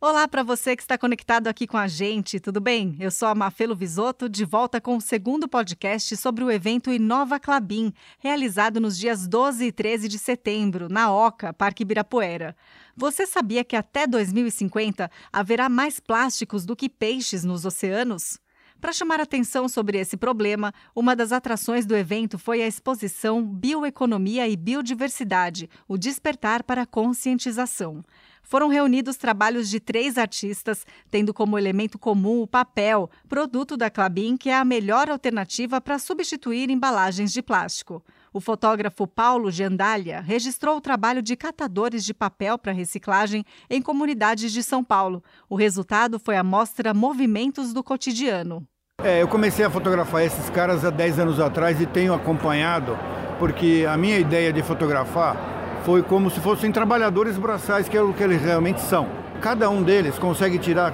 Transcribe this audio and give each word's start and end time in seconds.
Olá 0.00 0.28
para 0.28 0.44
você 0.44 0.76
que 0.76 0.82
está 0.82 0.96
conectado 0.96 1.48
aqui 1.48 1.66
com 1.66 1.76
a 1.76 1.88
gente, 1.88 2.38
tudo 2.38 2.60
bem? 2.60 2.96
Eu 3.00 3.10
sou 3.10 3.26
a 3.26 3.34
Mafelo 3.34 3.74
Visoto, 3.74 4.28
de 4.28 4.44
volta 4.44 4.80
com 4.80 4.96
o 4.96 5.00
segundo 5.00 5.48
podcast 5.48 6.16
sobre 6.16 6.44
o 6.44 6.50
evento 6.52 6.92
Inova 6.92 7.40
Clabin, 7.40 7.92
realizado 8.20 8.78
nos 8.78 8.96
dias 8.96 9.26
12 9.26 9.64
e 9.66 9.72
13 9.72 10.06
de 10.08 10.16
setembro, 10.16 10.88
na 10.88 11.12
Oca, 11.12 11.52
Parque 11.52 11.82
Ibirapuera. 11.82 12.56
Você 12.96 13.26
sabia 13.26 13.64
que 13.64 13.74
até 13.74 14.06
2050 14.06 15.10
haverá 15.32 15.68
mais 15.68 15.98
plásticos 15.98 16.64
do 16.64 16.76
que 16.76 16.88
peixes 16.88 17.42
nos 17.42 17.64
oceanos? 17.64 18.38
Para 18.80 18.92
chamar 18.92 19.18
atenção 19.18 19.68
sobre 19.68 19.98
esse 19.98 20.16
problema, 20.16 20.72
uma 20.94 21.16
das 21.16 21.32
atrações 21.32 21.84
do 21.84 21.96
evento 21.96 22.38
foi 22.38 22.62
a 22.62 22.68
exposição 22.68 23.44
Bioeconomia 23.44 24.46
e 24.46 24.56
Biodiversidade 24.56 25.68
O 25.88 25.98
Despertar 25.98 26.62
para 26.62 26.82
a 26.82 26.86
Conscientização 26.86 28.04
foram 28.42 28.68
reunidos 28.68 29.16
trabalhos 29.16 29.68
de 29.68 29.80
três 29.80 30.16
artistas, 30.16 30.86
tendo 31.10 31.34
como 31.34 31.58
elemento 31.58 31.98
comum 31.98 32.42
o 32.42 32.46
papel, 32.46 33.10
produto 33.28 33.76
da 33.76 33.90
Clabin, 33.90 34.36
que 34.36 34.50
é 34.50 34.56
a 34.56 34.64
melhor 34.64 35.10
alternativa 35.10 35.80
para 35.80 35.98
substituir 35.98 36.70
embalagens 36.70 37.32
de 37.32 37.42
plástico. 37.42 38.02
O 38.32 38.40
fotógrafo 38.40 39.06
Paulo 39.06 39.50
Giandalia 39.50 40.20
registrou 40.20 40.76
o 40.76 40.80
trabalho 40.80 41.22
de 41.22 41.36
catadores 41.36 42.04
de 42.04 42.14
papel 42.14 42.58
para 42.58 42.72
reciclagem 42.72 43.44
em 43.68 43.82
comunidades 43.82 44.52
de 44.52 44.62
São 44.62 44.84
Paulo. 44.84 45.22
O 45.48 45.56
resultado 45.56 46.18
foi 46.18 46.36
a 46.36 46.44
mostra 46.44 46.94
Movimentos 46.94 47.72
do 47.72 47.82
Cotidiano. 47.82 48.66
É, 49.02 49.22
eu 49.22 49.28
comecei 49.28 49.64
a 49.64 49.70
fotografar 49.70 50.24
esses 50.24 50.50
caras 50.50 50.84
há 50.84 50.90
10 50.90 51.20
anos 51.20 51.40
atrás 51.40 51.80
e 51.80 51.86
tenho 51.86 52.12
acompanhado, 52.12 52.98
porque 53.38 53.86
a 53.88 53.96
minha 53.96 54.18
ideia 54.18 54.52
de 54.52 54.62
fotografar 54.62 55.57
foi 55.88 56.02
como 56.02 56.28
se 56.28 56.38
fossem 56.40 56.70
trabalhadores 56.70 57.38
braçais, 57.38 57.88
que 57.88 57.96
é 57.96 58.02
o 58.02 58.12
que 58.12 58.22
eles 58.22 58.42
realmente 58.42 58.78
são. 58.78 59.06
Cada 59.40 59.70
um 59.70 59.82
deles 59.82 60.18
consegue 60.18 60.58
tirar 60.58 60.92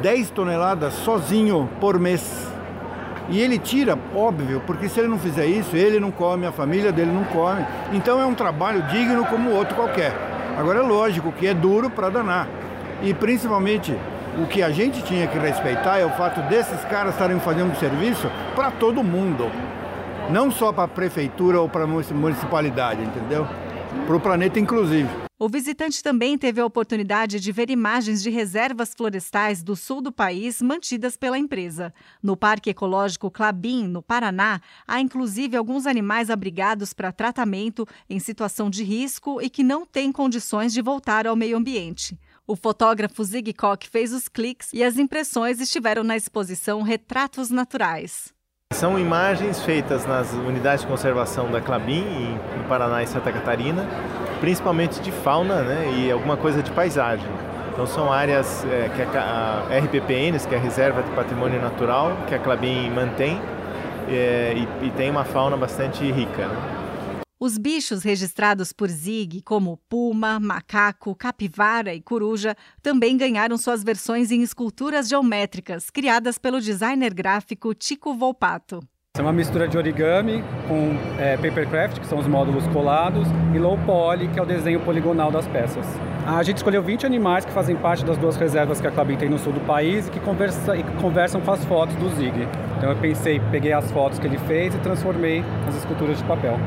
10 0.00 0.30
toneladas 0.30 0.94
sozinho 0.94 1.68
por 1.78 1.98
mês. 1.98 2.50
E 3.28 3.38
ele 3.38 3.58
tira, 3.58 3.98
óbvio, 4.16 4.62
porque 4.66 4.88
se 4.88 4.98
ele 4.98 5.08
não 5.08 5.18
fizer 5.18 5.44
isso, 5.44 5.76
ele 5.76 6.00
não 6.00 6.10
come, 6.10 6.46
a 6.46 6.52
família 6.52 6.90
dele 6.90 7.12
não 7.12 7.24
come. 7.24 7.66
Então 7.92 8.18
é 8.18 8.24
um 8.24 8.32
trabalho 8.32 8.80
digno 8.84 9.26
como 9.26 9.50
outro 9.50 9.74
qualquer. 9.74 10.16
Agora 10.56 10.78
é 10.78 10.82
lógico 10.82 11.30
que 11.32 11.46
é 11.46 11.52
duro 11.52 11.90
para 11.90 12.08
danar. 12.08 12.48
E 13.02 13.12
principalmente 13.12 13.94
o 14.42 14.46
que 14.46 14.62
a 14.62 14.70
gente 14.70 15.02
tinha 15.02 15.26
que 15.26 15.38
respeitar 15.38 15.98
é 15.98 16.06
o 16.06 16.16
fato 16.16 16.40
desses 16.48 16.82
caras 16.86 17.12
estarem 17.12 17.38
fazendo 17.40 17.72
um 17.72 17.76
serviço 17.76 18.26
para 18.54 18.70
todo 18.70 19.04
mundo. 19.04 19.50
Não 20.30 20.50
só 20.50 20.72
para 20.72 20.84
a 20.84 20.88
prefeitura 20.88 21.60
ou 21.60 21.68
para 21.68 21.84
a 21.84 21.86
municipalidade, 21.86 23.02
entendeu? 23.02 23.46
Para 24.06 24.16
o 24.16 24.20
planeta, 24.20 24.58
inclusive. 24.58 25.08
O 25.38 25.48
visitante 25.48 26.02
também 26.02 26.36
teve 26.36 26.60
a 26.60 26.66
oportunidade 26.66 27.40
de 27.40 27.50
ver 27.50 27.70
imagens 27.70 28.22
de 28.22 28.28
reservas 28.28 28.92
florestais 28.94 29.62
do 29.62 29.74
sul 29.74 30.02
do 30.02 30.12
país 30.12 30.60
mantidas 30.60 31.16
pela 31.16 31.38
empresa. 31.38 31.94
No 32.22 32.36
Parque 32.36 32.68
Ecológico 32.68 33.30
Clabin, 33.30 33.88
no 33.88 34.02
Paraná, 34.02 34.60
há 34.86 35.00
inclusive 35.00 35.56
alguns 35.56 35.86
animais 35.86 36.28
abrigados 36.28 36.92
para 36.92 37.10
tratamento 37.10 37.86
em 38.08 38.18
situação 38.18 38.68
de 38.68 38.84
risco 38.84 39.40
e 39.40 39.48
que 39.48 39.62
não 39.62 39.86
têm 39.86 40.12
condições 40.12 40.74
de 40.74 40.82
voltar 40.82 41.26
ao 41.26 41.34
meio 41.34 41.56
ambiente. 41.56 42.18
O 42.46 42.54
fotógrafo 42.54 43.24
Zig 43.24 43.54
Koch 43.54 43.88
fez 43.88 44.12
os 44.12 44.28
cliques 44.28 44.70
e 44.74 44.84
as 44.84 44.98
impressões 44.98 45.58
estiveram 45.58 46.04
na 46.04 46.16
exposição 46.16 46.82
Retratos 46.82 47.48
Naturais. 47.48 48.34
São 48.72 48.96
imagens 48.96 49.60
feitas 49.62 50.06
nas 50.06 50.32
unidades 50.32 50.82
de 50.82 50.86
conservação 50.86 51.50
da 51.50 51.60
Clabin, 51.60 52.38
em 52.56 52.62
Paraná 52.68 53.02
e 53.02 53.06
Santa 53.06 53.32
Catarina, 53.32 53.84
principalmente 54.40 55.00
de 55.00 55.10
fauna 55.10 55.62
né, 55.62 55.92
e 55.98 56.10
alguma 56.10 56.36
coisa 56.36 56.62
de 56.62 56.70
paisagem. 56.70 57.28
Então 57.72 57.84
são 57.84 58.12
áreas 58.12 58.64
é, 58.64 58.88
que 58.88 59.02
a, 59.02 59.64
a 59.68 59.78
RPPNs, 59.78 60.46
que 60.46 60.54
é 60.54 60.58
a 60.58 60.60
Reserva 60.60 61.02
de 61.02 61.10
Patrimônio 61.10 61.60
Natural, 61.60 62.16
que 62.28 62.34
a 62.34 62.38
Clabin 62.38 62.88
mantém, 62.90 63.42
é, 64.08 64.54
e, 64.56 64.86
e, 64.86 64.90
tem 64.92 65.10
uma 65.10 65.24
fauna 65.24 65.56
bastante 65.56 66.10
rica. 66.10 66.46
Né? 66.46 66.79
Os 67.42 67.56
bichos 67.56 68.02
registrados 68.02 68.70
por 68.70 68.90
Zig, 68.90 69.40
como 69.40 69.78
puma, 69.88 70.38
macaco, 70.38 71.14
capivara 71.14 71.94
e 71.94 72.00
coruja, 72.02 72.54
também 72.82 73.16
ganharam 73.16 73.56
suas 73.56 73.82
versões 73.82 74.30
em 74.30 74.42
esculturas 74.42 75.08
geométricas, 75.08 75.88
criadas 75.88 76.36
pelo 76.36 76.60
designer 76.60 77.14
gráfico 77.14 77.72
Tico 77.72 78.12
Volpato. 78.12 78.80
É 79.16 79.22
uma 79.22 79.32
mistura 79.32 79.66
de 79.66 79.78
origami 79.78 80.44
com 80.68 80.90
é, 81.18 81.38
papercraft, 81.38 82.00
que 82.00 82.06
são 82.06 82.18
os 82.18 82.26
módulos 82.26 82.66
colados, 82.68 83.26
e 83.54 83.58
low 83.58 83.78
poly, 83.86 84.28
que 84.28 84.38
é 84.38 84.42
o 84.42 84.46
desenho 84.46 84.80
poligonal 84.80 85.32
das 85.32 85.48
peças. 85.48 85.86
A 86.26 86.42
gente 86.42 86.58
escolheu 86.58 86.82
20 86.82 87.06
animais 87.06 87.46
que 87.46 87.52
fazem 87.52 87.74
parte 87.74 88.04
das 88.04 88.18
duas 88.18 88.36
reservas 88.36 88.82
que 88.82 88.86
a 88.86 88.90
Clabin 88.90 89.16
tem 89.16 89.30
no 89.30 89.38
sul 89.38 89.54
do 89.54 89.60
país 89.60 90.08
e 90.08 90.10
que, 90.10 90.20
conversa, 90.20 90.76
e 90.76 90.82
que 90.82 90.92
conversam 91.00 91.40
com 91.40 91.52
as 91.52 91.64
fotos 91.64 91.96
do 91.96 92.10
Zig. 92.10 92.34
Então 92.76 92.90
eu 92.90 93.00
pensei, 93.00 93.40
peguei 93.50 93.72
as 93.72 93.90
fotos 93.90 94.18
que 94.18 94.26
ele 94.26 94.38
fez 94.40 94.74
e 94.74 94.78
transformei 94.78 95.42
nas 95.64 95.74
esculturas 95.74 96.18
de 96.18 96.24
papel. 96.24 96.58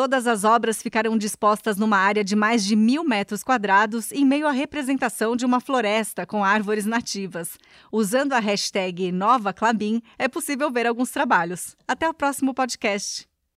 Todas 0.00 0.26
as 0.26 0.44
obras 0.44 0.80
ficaram 0.80 1.18
dispostas 1.18 1.76
numa 1.76 1.98
área 1.98 2.24
de 2.24 2.34
mais 2.34 2.64
de 2.64 2.74
mil 2.74 3.04
metros 3.04 3.42
quadrados, 3.42 4.10
em 4.12 4.24
meio 4.24 4.46
à 4.46 4.50
representação 4.50 5.36
de 5.36 5.44
uma 5.44 5.60
floresta 5.60 6.24
com 6.24 6.42
árvores 6.42 6.86
nativas. 6.86 7.58
Usando 7.92 8.32
a 8.32 8.38
hashtag 8.38 9.12
NovaClabin, 9.12 10.00
é 10.18 10.26
possível 10.26 10.70
ver 10.70 10.86
alguns 10.86 11.10
trabalhos. 11.10 11.76
Até 11.86 12.08
o 12.08 12.14
próximo 12.14 12.54
podcast. 12.54 13.29